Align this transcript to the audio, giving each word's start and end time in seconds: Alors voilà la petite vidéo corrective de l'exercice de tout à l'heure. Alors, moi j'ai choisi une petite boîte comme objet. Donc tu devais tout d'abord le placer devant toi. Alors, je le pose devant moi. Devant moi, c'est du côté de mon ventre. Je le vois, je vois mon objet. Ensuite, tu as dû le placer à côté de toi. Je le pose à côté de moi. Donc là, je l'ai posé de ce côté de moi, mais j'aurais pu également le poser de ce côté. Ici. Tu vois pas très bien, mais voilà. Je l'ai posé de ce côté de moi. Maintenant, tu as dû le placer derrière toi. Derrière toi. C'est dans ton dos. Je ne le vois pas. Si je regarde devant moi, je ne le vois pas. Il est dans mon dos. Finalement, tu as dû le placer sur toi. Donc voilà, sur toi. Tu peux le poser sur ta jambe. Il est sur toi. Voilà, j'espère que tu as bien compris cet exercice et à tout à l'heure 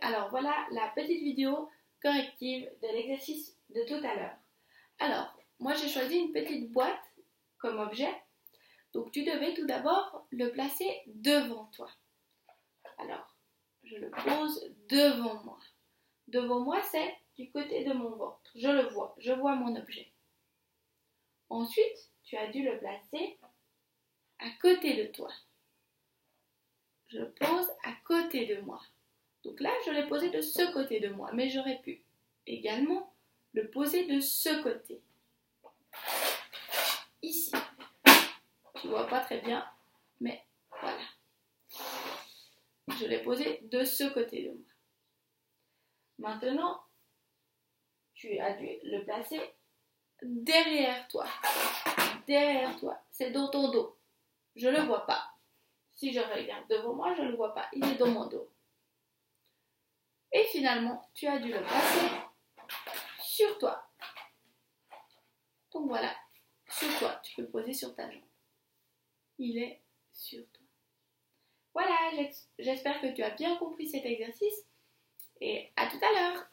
Alors 0.00 0.28
voilà 0.30 0.66
la 0.72 0.88
petite 0.94 1.22
vidéo 1.22 1.70
corrective 2.02 2.70
de 2.82 2.88
l'exercice 2.88 3.56
de 3.70 3.82
tout 3.84 4.06
à 4.06 4.14
l'heure. 4.14 4.36
Alors, 4.98 5.34
moi 5.58 5.74
j'ai 5.74 5.88
choisi 5.88 6.16
une 6.16 6.32
petite 6.32 6.70
boîte 6.70 7.12
comme 7.58 7.78
objet. 7.78 8.14
Donc 8.92 9.10
tu 9.10 9.24
devais 9.24 9.54
tout 9.54 9.66
d'abord 9.66 10.26
le 10.30 10.50
placer 10.50 11.02
devant 11.06 11.66
toi. 11.66 11.90
Alors, 12.98 13.34
je 13.82 13.96
le 13.96 14.10
pose 14.10 14.74
devant 14.88 15.42
moi. 15.44 15.58
Devant 16.28 16.60
moi, 16.60 16.80
c'est 16.90 17.14
du 17.36 17.50
côté 17.50 17.84
de 17.84 17.92
mon 17.92 18.10
ventre. 18.16 18.50
Je 18.54 18.68
le 18.68 18.88
vois, 18.88 19.14
je 19.18 19.32
vois 19.32 19.54
mon 19.56 19.74
objet. 19.76 20.12
Ensuite, 21.48 22.10
tu 22.22 22.36
as 22.36 22.48
dû 22.48 22.62
le 22.62 22.78
placer 22.78 23.38
à 24.38 24.50
côté 24.60 24.94
de 25.02 25.12
toi. 25.12 25.30
Je 27.08 27.18
le 27.18 27.32
pose 27.32 27.70
à 27.84 27.92
côté 28.04 28.46
de 28.46 28.60
moi. 28.62 28.80
Donc 29.44 29.60
là, 29.60 29.70
je 29.86 29.90
l'ai 29.92 30.06
posé 30.06 30.30
de 30.30 30.40
ce 30.40 30.72
côté 30.72 31.00
de 31.00 31.08
moi, 31.08 31.30
mais 31.32 31.50
j'aurais 31.50 31.78
pu 31.82 32.02
également 32.46 33.12
le 33.52 33.68
poser 33.70 34.06
de 34.06 34.20
ce 34.20 34.62
côté. 34.62 35.02
Ici. 37.22 37.52
Tu 38.80 38.88
vois 38.88 39.06
pas 39.06 39.20
très 39.20 39.40
bien, 39.40 39.66
mais 40.20 40.44
voilà. 40.80 41.02
Je 42.98 43.06
l'ai 43.06 43.22
posé 43.22 43.60
de 43.62 43.84
ce 43.84 44.04
côté 44.12 44.44
de 44.44 44.50
moi. 44.50 44.60
Maintenant, 46.18 46.80
tu 48.14 48.38
as 48.38 48.54
dû 48.54 48.68
le 48.84 49.04
placer 49.04 49.40
derrière 50.22 51.06
toi. 51.08 51.26
Derrière 52.26 52.76
toi. 52.78 52.98
C'est 53.10 53.30
dans 53.30 53.48
ton 53.48 53.70
dos. 53.70 53.98
Je 54.56 54.68
ne 54.68 54.78
le 54.78 54.82
vois 54.82 55.06
pas. 55.06 55.34
Si 55.94 56.12
je 56.12 56.20
regarde 56.20 56.66
devant 56.68 56.94
moi, 56.94 57.14
je 57.14 57.22
ne 57.22 57.28
le 57.28 57.36
vois 57.36 57.54
pas. 57.54 57.68
Il 57.72 57.84
est 57.84 57.96
dans 57.96 58.08
mon 58.08 58.26
dos. 58.26 58.48
Finalement, 60.64 61.06
tu 61.12 61.26
as 61.26 61.38
dû 61.40 61.52
le 61.52 61.60
placer 61.60 62.06
sur 63.20 63.58
toi. 63.58 63.86
Donc 65.74 65.88
voilà, 65.88 66.16
sur 66.70 66.88
toi. 66.98 67.20
Tu 67.22 67.34
peux 67.34 67.42
le 67.42 67.50
poser 67.50 67.74
sur 67.74 67.94
ta 67.94 68.10
jambe. 68.10 68.22
Il 69.36 69.58
est 69.58 69.82
sur 70.14 70.42
toi. 70.52 70.64
Voilà, 71.74 71.94
j'espère 72.58 72.98
que 73.02 73.14
tu 73.14 73.22
as 73.22 73.28
bien 73.32 73.58
compris 73.58 73.86
cet 73.86 74.06
exercice 74.06 74.64
et 75.42 75.70
à 75.76 75.86
tout 75.86 76.00
à 76.02 76.12
l'heure 76.14 76.46